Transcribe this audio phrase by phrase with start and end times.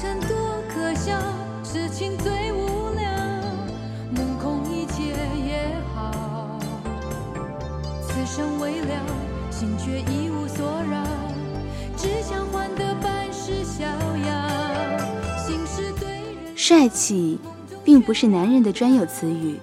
[0.00, 0.34] 红尘多
[0.66, 1.12] 可笑，
[1.62, 3.12] 痴情最无聊，
[4.10, 5.12] 梦空一切
[5.46, 6.58] 也好。
[8.00, 9.04] 此生未了，
[9.50, 11.04] 心却一无所扰，
[11.98, 15.38] 只想换得半世逍遥。
[15.46, 17.38] 心事对人，帅气，
[17.84, 19.58] 并不是男人的专有词语，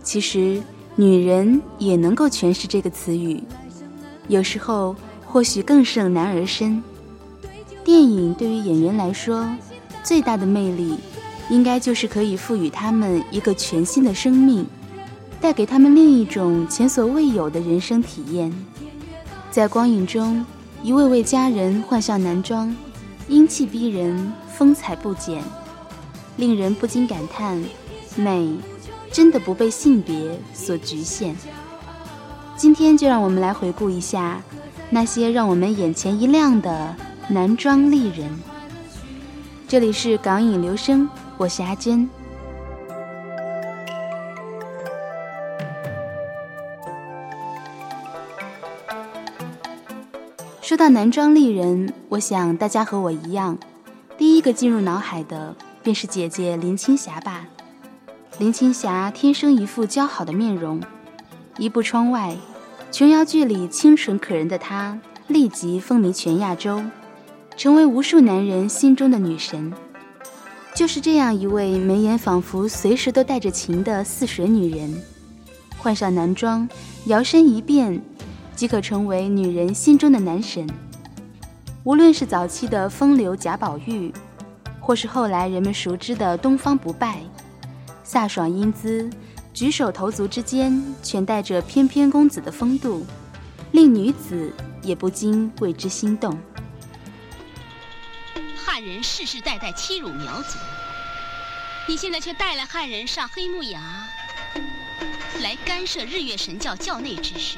[0.00, 0.62] 其实
[0.94, 3.42] 女人也能够诠释这个词语，
[4.28, 6.80] 有时候或许更胜男儿身。
[7.86, 9.48] 电影对于演员来说，
[10.02, 10.96] 最大的魅力，
[11.48, 14.66] 应该就是可以赋予他们一个全新的生命，
[15.40, 18.52] 带给他们另一种前所未有的人生体验。
[19.52, 20.44] 在光影中，
[20.82, 22.74] 一位位佳人换上男装，
[23.28, 25.40] 英气逼人，风采不减，
[26.38, 27.62] 令人不禁感叹：
[28.16, 28.52] 美
[29.12, 31.36] 真的不被性别所局限。
[32.56, 34.42] 今天就让我们来回顾一下
[34.90, 36.96] 那些让我们眼前一亮的。
[37.28, 38.30] 男装丽人，
[39.66, 42.08] 这里是港影留声，我是阿珍。
[50.62, 53.58] 说到男装丽人，我想大家和我一样，
[54.16, 57.44] 第一个进入脑海的便是姐姐林青霞吧。
[58.38, 60.80] 林青霞天生一副姣好的面容，
[61.58, 62.36] 一步窗外，
[62.92, 66.80] 琼瑶剧里清纯可人的她，立即风靡全亚洲。
[67.56, 69.72] 成为无数男人心中的女神，
[70.74, 75.02] 就是这样一位眉眼仿佛随时都带着情的似水女人，
[75.78, 76.68] 换上男装，
[77.06, 77.98] 摇身一变，
[78.54, 80.68] 即可成为女人心中的男神。
[81.82, 84.12] 无论是早期的风流贾宝玉，
[84.78, 87.20] 或是后来人们熟知的东方不败，
[88.06, 89.08] 飒爽英姿，
[89.54, 93.06] 举手投足之间全带着翩翩公子的风度，
[93.72, 94.52] 令女子
[94.82, 96.36] 也不禁为之心动。
[98.86, 100.56] 汉人世世代代欺辱苗族，
[101.88, 103.80] 你现在却带了汉人上黑木崖，
[105.40, 107.56] 来干涉日月神教教内之事，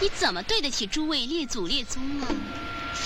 [0.00, 2.26] 你怎么对得起诸位列祖列宗啊？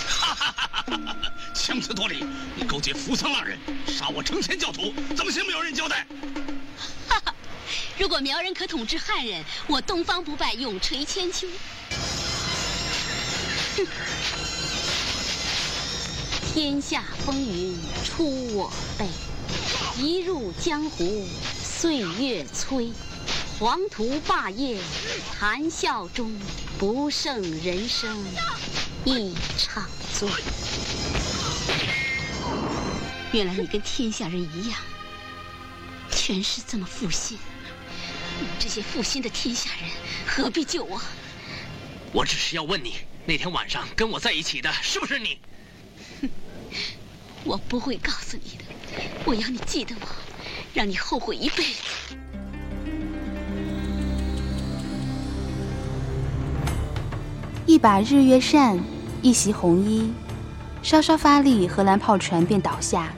[0.08, 1.16] 哈哈哈哈哈！
[1.54, 2.24] 强词夺理，
[2.56, 6.06] 你勾结扶桑浪人，杀我成千教徒，怎么向苗人交代？
[7.10, 7.34] 哈哈！
[7.98, 11.46] 如果苗人可统治汉人，我东方不败永垂千秋。
[13.76, 13.86] 哼！
[16.60, 19.06] 天下风云出我辈，
[19.96, 21.24] 一入江湖
[21.62, 22.92] 岁月催。
[23.60, 24.76] 黄图霸业
[25.38, 26.36] 谈笑中，
[26.76, 28.18] 不胜人生
[29.04, 30.28] 一场醉。
[33.30, 34.80] 原来你跟天下人一样，
[36.10, 37.38] 全是这么负心。
[38.40, 39.88] 你们这些负心的天下人，
[40.26, 41.00] 何必救我？
[42.12, 42.96] 我只是要问你，
[43.26, 45.38] 那天晚上跟我在一起的是不是你？
[47.44, 48.64] 我不会告诉你的，
[49.24, 50.06] 我要你记得我，
[50.74, 52.16] 让你后悔一辈子。
[57.64, 58.78] 一把日月扇，
[59.22, 60.12] 一袭红衣，
[60.82, 63.12] 稍稍发力，荷兰炮船便倒下，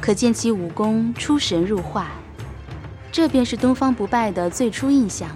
[0.00, 2.08] 可见其武功出神入化。
[3.12, 5.28] 这便是东方不败的最初印象。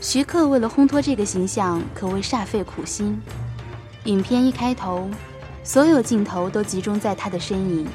[0.00, 3.20] 徐克为了烘托这个形象，可谓煞费苦心。
[4.04, 5.08] 影片一开头。
[5.68, 7.86] 所有镜头都集中在他的身影，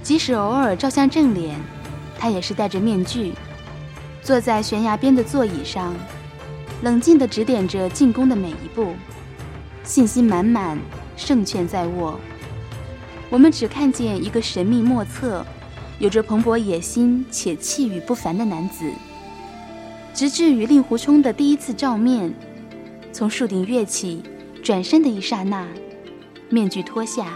[0.00, 1.58] 即使偶尔照相正脸，
[2.16, 3.32] 他也是戴着面具，
[4.22, 5.92] 坐在悬崖边的座椅上，
[6.84, 8.94] 冷静地指点着进攻的每一步，
[9.82, 10.78] 信心满满，
[11.16, 12.16] 胜券在握。
[13.28, 15.44] 我们只看见一个神秘莫测、
[15.98, 18.88] 有着蓬勃野心且气宇不凡的男子，
[20.14, 22.32] 直至与令狐冲的第一次照面，
[23.12, 24.22] 从树顶跃起，
[24.62, 25.66] 转身的一刹那。
[26.54, 27.26] 面具脱下，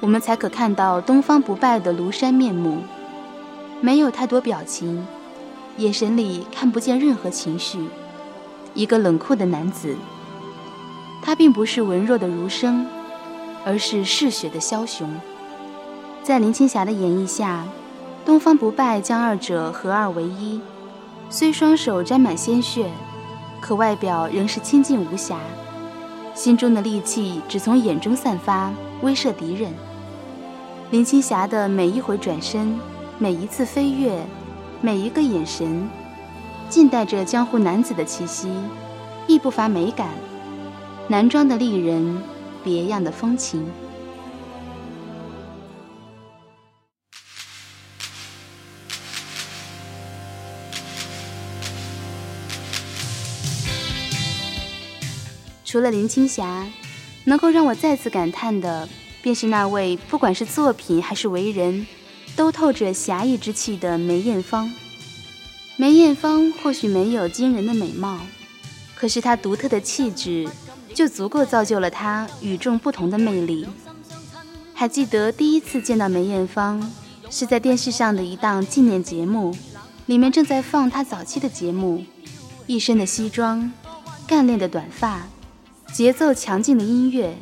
[0.00, 2.78] 我们才可看到东方不败的庐山面目。
[3.82, 5.06] 没有太多表情，
[5.76, 7.78] 眼神里看不见任何情绪。
[8.72, 9.94] 一个冷酷的男子，
[11.22, 12.86] 他并不是文弱的儒生，
[13.62, 15.06] 而是嗜血的枭雄。
[16.22, 17.66] 在林青霞的演绎下，
[18.24, 20.58] 东方不败将二者合二为一，
[21.28, 22.88] 虽双手沾满鲜血，
[23.60, 25.36] 可外表仍是清静无瑕，
[26.40, 28.72] 心中的戾气只从眼中散发，
[29.02, 29.70] 威慑敌人。
[30.90, 32.80] 林青霞的每一回转身，
[33.18, 34.18] 每一次飞跃，
[34.80, 35.86] 每一个眼神，
[36.70, 38.48] 尽带着江湖男子的气息，
[39.26, 40.08] 亦不乏美感。
[41.08, 42.22] 男装的丽人，
[42.64, 43.62] 别样的风情。
[55.70, 56.66] 除了林青霞，
[57.22, 58.88] 能够让我再次感叹的，
[59.22, 61.86] 便是那位不管是作品还是为人，
[62.34, 64.74] 都透着侠义之气的梅艳芳。
[65.76, 68.18] 梅艳芳或许没有惊人的美貌，
[68.96, 70.48] 可是她独特的气质，
[70.92, 73.64] 就足够造就了她与众不同的魅力。
[74.74, 76.90] 还记得第一次见到梅艳芳，
[77.30, 79.56] 是在电视上的一档纪念节目，
[80.06, 82.04] 里面正在放她早期的节目，
[82.66, 83.70] 一身的西装，
[84.26, 85.28] 干练的短发。
[85.92, 87.36] 节奏强劲的音乐，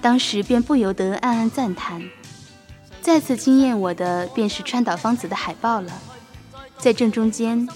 [0.00, 2.02] 当时便不由得暗暗赞叹。
[3.00, 5.90] 再次惊艳我的便是川岛芳子的海报了，
[6.78, 7.68] 在正中间，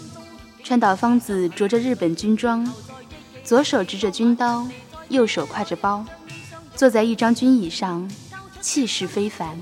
[0.62, 2.70] 川岛芳子着着日本军装，
[3.43, 4.69] 左手执着军刀，
[5.08, 6.04] 右手挎着包，
[6.76, 8.08] 坐在一张军椅上，
[8.60, 9.58] 气势非凡。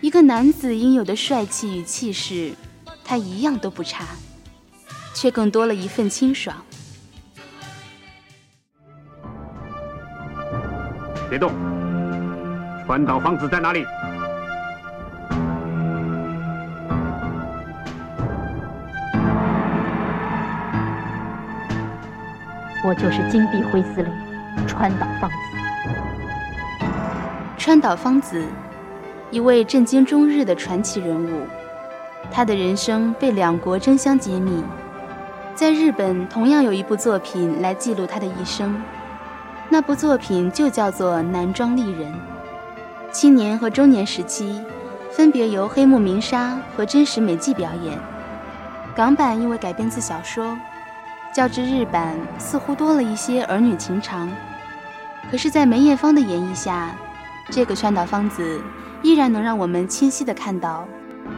[0.00, 2.54] 一个男子应有的帅气与气势，
[3.04, 4.06] 他一样都不差，
[5.12, 6.56] 却更多了一份清爽。
[11.30, 11.52] 别动！
[12.84, 13.86] 川岛芳子在哪里？
[22.84, 24.12] 我就是金碧辉司令
[24.66, 25.36] 川岛芳子。
[27.56, 28.44] 川岛芳子，
[29.30, 31.46] 一位震惊中日的传奇人物，
[32.32, 34.64] 他的人生被两国争相揭秘。
[35.54, 38.74] 在日本，同样有一部作品来记录他的一生。
[39.72, 42.12] 那部作品就叫做《男装丽人》，
[43.12, 44.60] 青年和中年时期
[45.12, 47.96] 分别由黑木明沙和真实美纪表演。
[48.96, 50.58] 港版因为改编自小说，
[51.32, 54.28] 较之日版似乎多了一些儿女情长。
[55.30, 56.90] 可是，在梅艳芳的演绎下，
[57.48, 58.60] 这个川岛芳子
[59.02, 60.84] 依然能让我们清晰地看到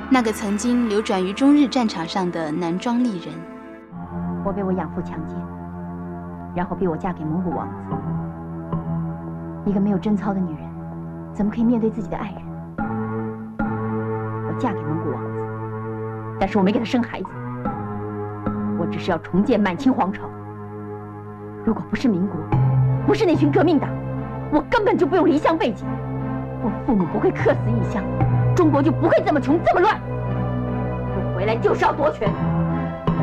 [0.08, 3.34] 那个曾经流转于中日战场上的男装丽人。
[4.42, 5.36] 我被我养父强奸，
[6.56, 7.94] 然后逼我嫁给蒙古王子。
[9.64, 10.68] 一个没有贞操的女人，
[11.32, 12.42] 怎么可以面对自己的爱人？
[14.46, 17.28] 我嫁给蒙古王子，但是我没给他生孩子。
[18.78, 20.24] 我只是要重建满清皇朝。
[21.64, 22.36] 如果不是民国，
[23.06, 23.88] 不是那群革命党，
[24.52, 25.86] 我根本就不用离乡背井。
[26.64, 28.02] 我父母不会客死异乡，
[28.56, 30.00] 中国就不会这么穷这么乱。
[31.14, 32.28] 我回来就是要夺权，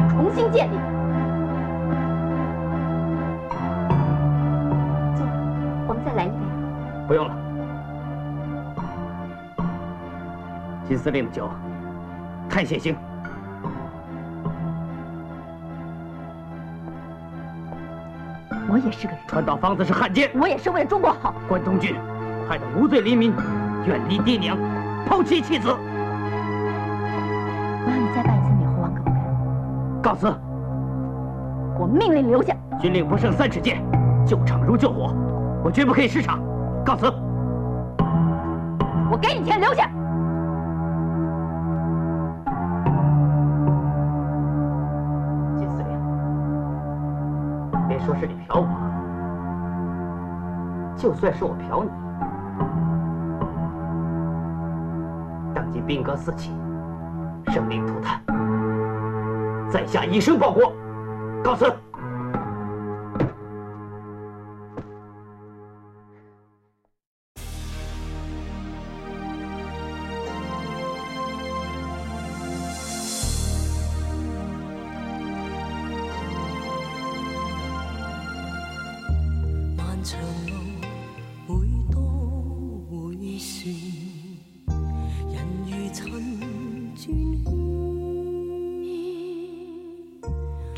[0.09, 0.88] 重新建立。
[7.09, 7.35] 不用了，
[10.88, 11.50] 金司令的酒
[12.47, 12.95] 太血腥。
[18.69, 19.19] 我也是个人。
[19.27, 21.33] 川岛芳子是汉奸，我也是为了中国好。
[21.47, 21.95] 关东军
[22.47, 23.33] 害得无罪黎民
[23.88, 24.56] 远离爹娘，
[25.07, 25.67] 抛妻弃子。
[25.67, 25.75] 我
[27.88, 30.01] 让你再办一次美猴王，可不可以？
[30.03, 30.27] 告辞。
[31.79, 32.56] 我命令留下。
[32.80, 33.83] 军令不胜三尺剑，
[34.28, 35.11] 救场如救火，
[35.63, 36.39] 我绝不可以失场。
[36.90, 37.06] 告辞！
[39.12, 39.88] 我给你钱，留下。
[45.56, 45.90] 金司令，
[47.88, 48.68] 别说是你嫖我，
[50.98, 51.92] 就算是我嫖你，
[55.54, 56.60] 当今兵戈四起，
[57.50, 58.19] 生灵涂炭，
[59.69, 60.74] 在下以身报国，
[61.44, 61.72] 告辞。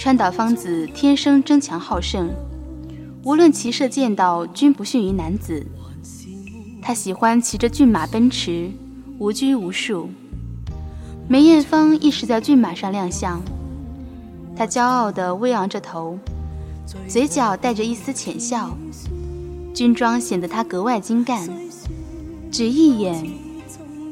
[0.03, 2.27] 川岛芳子天生争强好胜，
[3.24, 5.63] 无论骑射剑道，均不逊于男子。
[6.81, 8.72] 她喜欢骑着骏马奔驰，
[9.20, 10.10] 无拘无束。
[11.27, 13.43] 梅艳芳亦是在骏马上亮相，
[14.55, 16.17] 她骄傲地微昂着头，
[17.08, 18.75] 嘴角带着一丝浅笑，
[19.72, 21.48] 军装显得她格外精干。
[22.51, 23.24] 只一眼，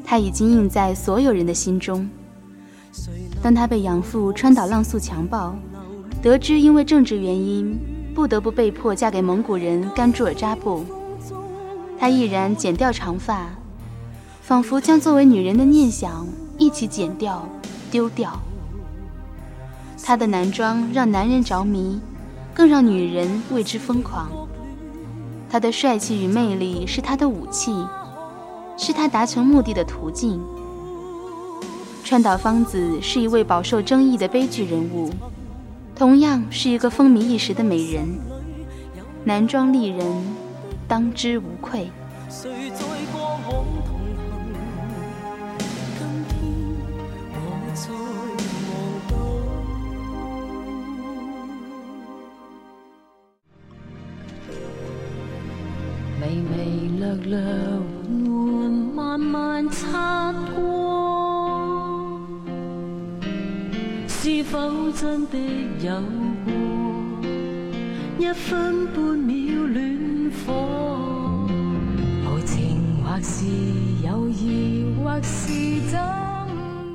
[0.06, 2.08] 她已经印在所有人的心中。
[3.42, 5.56] 当她被养父川岛浪速强暴，
[6.22, 7.80] 得知因为政治原因
[8.14, 10.84] 不得不被迫嫁给蒙古人甘珠尔扎布，
[11.98, 13.48] 他毅然剪掉长发，
[14.42, 17.48] 仿佛将作为女人的念想一起剪掉、
[17.90, 18.38] 丢掉。
[20.04, 22.02] 他的男装让男人着迷，
[22.54, 24.30] 更让女人为之疯狂。
[25.50, 27.74] 他的帅气与魅力是他的武器，
[28.76, 30.42] 是他达成目的的途径。
[32.04, 35.10] 川岛芳子是一位饱受争议的悲剧人物，
[36.00, 38.08] 同样是一个风靡一时的美人。
[39.26, 40.24] 男装丽人，
[40.88, 41.92] 当之无愧。
[56.22, 57.99] 美美略略
[64.52, 65.38] 否真的
[65.80, 66.02] 有
[66.44, 66.52] 过
[68.18, 71.48] 一分半秒恋火？
[72.26, 73.46] 爱情或是
[75.04, 76.00] 或是怎？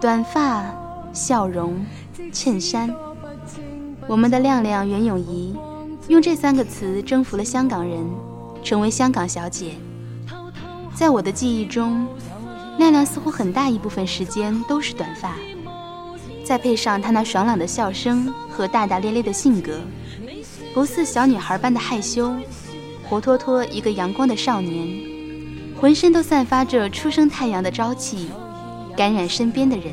[0.00, 0.64] 短发、
[1.12, 1.86] 笑容、
[2.32, 2.92] 衬衫，
[4.08, 5.56] 我们的亮亮袁咏仪
[6.08, 8.04] 用这三个词征服了香港人。
[8.64, 9.74] 成为香港小姐，
[10.94, 12.06] 在我的记忆中，
[12.78, 15.34] 亮亮似乎很大一部分时间都是短发。
[16.44, 19.80] 再配上她那爽朗的笑声和大大咧咧的性格，
[20.74, 22.36] 不似小女孩般的害羞，
[23.08, 24.86] 活脱脱一个阳光的少年，
[25.80, 28.28] 浑身都散发着初升太阳的朝气，
[28.96, 29.86] 感染身边的人。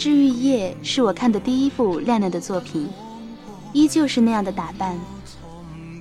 [0.00, 2.88] 金枝玉叶是我看的第一部亮亮的作品，
[3.74, 4.98] 依旧是那样的打扮。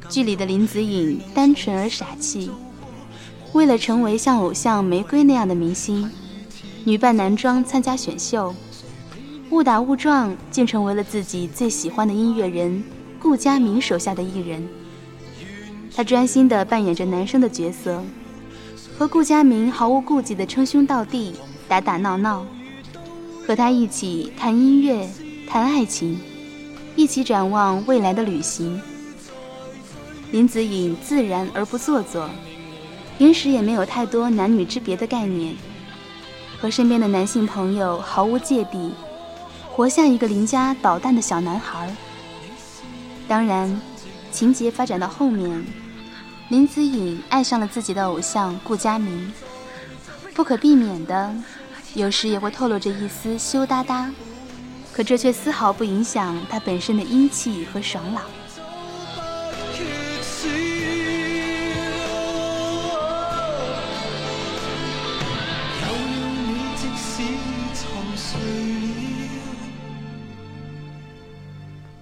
[0.08, 2.50] 剧里的林子颖单纯而傻气，
[3.52, 6.10] 为了成为像偶像玫瑰那样的明星，
[6.86, 8.56] 女扮男装参加选秀，
[9.50, 12.82] 误打误撞竟成为了自己最喜欢的音乐人
[13.22, 14.66] 顾佳明手下的艺人。
[15.94, 18.02] 她专心地扮演着男生的角色，
[18.98, 21.36] 和顾佳明毫无顾忌地称兄道弟，
[21.68, 22.46] 打打闹闹。
[23.50, 25.10] 和他一起谈音乐，
[25.50, 26.20] 谈爱情，
[26.96, 28.80] 一起展望未来的旅行。
[30.30, 32.30] 林子颖自然而不做作，
[33.18, 35.56] 平时也没有太多男女之别的概念，
[36.62, 38.94] 和身边的男性朋友毫无芥蒂，
[39.72, 41.92] 活像一个邻家捣蛋的小男孩。
[43.28, 43.82] 当然，
[44.32, 45.66] 情节发展到后面，
[46.50, 49.34] 林子颖爱上了自己的偶像顾佳明，
[50.36, 51.34] 不可避免的。
[51.96, 54.10] 有时也会透露着一丝羞答答，
[54.94, 58.24] 可这却丝毫不影响他本身的英气和爽朗。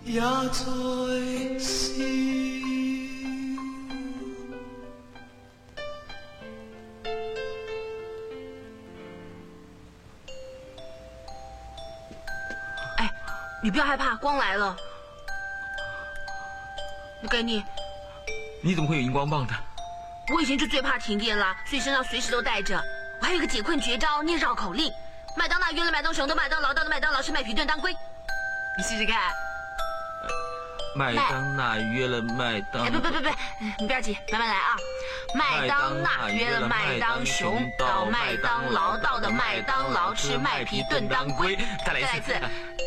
[0.06, 1.27] 也在
[13.68, 14.74] 你不要害怕，光来了。
[17.22, 17.62] 我给你。
[18.64, 19.54] 你怎么会有荧光棒的？
[20.34, 22.82] 我以前就最怕停电啦，所以身上随时都带着。
[23.20, 24.90] 我还有一个解困绝招，念绕口令：
[25.36, 27.94] 麦当娜约了麦当雄的麦当劳，到的麦当劳吃麦皮炖当归。
[28.78, 29.34] 你试试看。
[30.96, 32.86] 麦当娜约了麦当……
[32.86, 33.30] 哎，不不不不，
[33.80, 34.78] 你不要急，慢慢来啊。
[35.36, 41.58] 麦当娜约了麦当雄，到麦当劳，到的麦当劳吃麦皮炖当归。
[41.86, 42.34] 再来一次。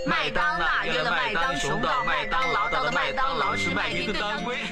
[0.07, 4.59] 麦当娜约了麦当熊，到麦当劳，到了麦当劳吃麦皮炖当归。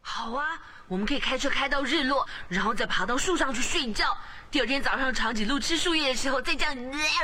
[0.00, 0.46] 好啊，
[0.86, 4.16] 我们可以开车开到日落，然后再爬到树上去睡觉。
[4.50, 6.74] 第二天早上长颈鹿吃树叶的时候，再这样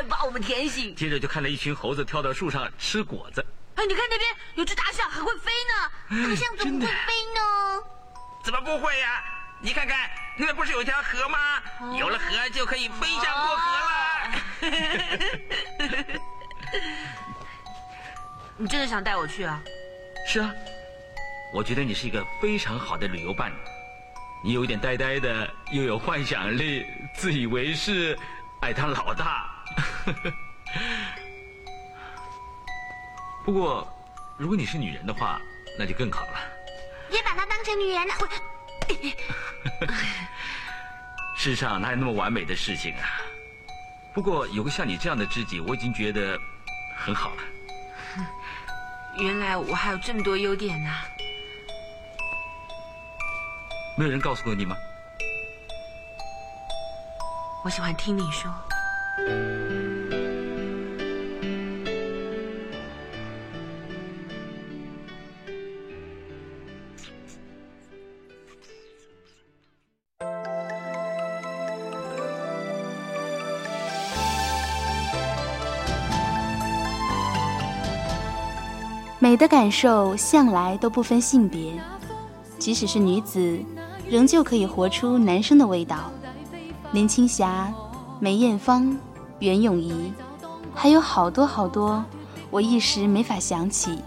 [0.08, 0.94] 把我们舔醒。
[0.96, 3.42] 接着就看到一群猴子跳到树上吃果子。
[3.76, 5.74] 哎，你看那边有只大象，还会飞呢！
[6.28, 7.40] 大象怎么会飞呢？
[8.44, 9.22] 怎么不会呀？
[9.60, 11.62] 你看看，那边不是有一条河吗？
[11.96, 13.91] 有了河就可以飞翔过河了。
[18.56, 19.60] 你真的想带我去啊？
[20.26, 20.54] 是啊，
[21.52, 23.56] 我觉得你是一个非常好的旅游伴侣。
[24.44, 28.16] 你有一点呆呆的，又有幻想力，自以为是，
[28.60, 29.50] 爱当老大。
[33.44, 33.86] 不过，
[34.36, 35.40] 如果你是女人的话，
[35.78, 36.40] 那就更好了。
[37.10, 38.28] 别把她当成女人了，我。
[41.36, 43.20] 世上哪有那么完美的事情啊？
[44.14, 46.38] 不过有个像你这样的知己，我已经觉得
[46.96, 47.42] 很好了。
[49.18, 50.90] 原来我还有这么多优点呢。
[53.96, 54.76] 没有人告诉过你吗？
[57.64, 58.52] 我喜欢听你说。
[79.42, 81.72] 的感受向来都不分性别，
[82.60, 83.58] 即使是女子，
[84.08, 86.12] 仍旧可以活出男生的味道。
[86.92, 87.74] 林青霞、
[88.20, 88.96] 梅艳芳、
[89.40, 90.12] 袁咏仪，
[90.72, 92.04] 还有好多好多，
[92.52, 93.98] 我一时没法想起。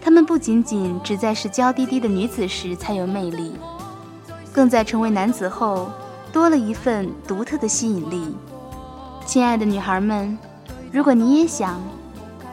[0.00, 3.52] 她们不仅仅只在是娇滴滴的女子时才有魅力，
[4.52, 5.90] 更在成为男子后
[6.32, 8.32] 多了一份独特的吸引力。
[9.24, 10.38] 亲爱的女孩们，
[10.92, 11.80] 如果你也想，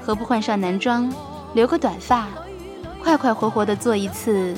[0.02, 1.08] 何不换上男装？
[1.54, 2.28] 留个短发，
[3.02, 4.56] 快快活活的做一次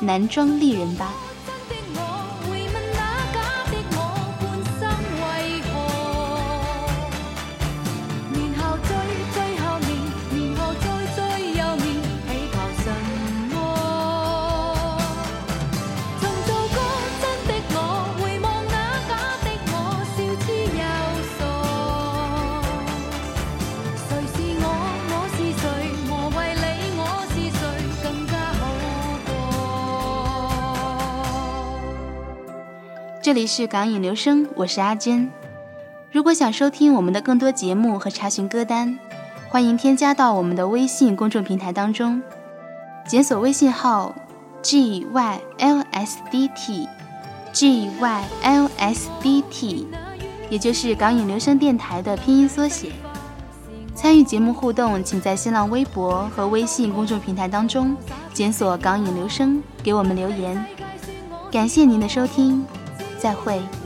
[0.00, 1.12] 男装丽人吧。
[33.26, 35.28] 这里是港影留声，我是阿珍。
[36.12, 38.96] 如果想收听我们的更多节目和查询歌单，
[39.48, 42.22] 欢迎添加到我们的微信公众平台当中，
[43.04, 44.14] 检索微信号
[44.62, 46.88] g y l s d t
[47.52, 49.88] g y l s d t，
[50.48, 52.92] 也就是港影留声电台的拼音缩写。
[53.92, 57.96] 参与节目互动，请在新浪微博和微信公众平台当中
[58.32, 60.64] 检索港影留声，给我们留言。
[61.50, 62.64] 感谢您的收听。
[63.26, 63.85] 再会。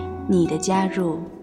[0.31, 1.40] 你的加入。